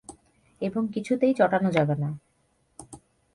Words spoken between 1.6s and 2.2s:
যাবে না।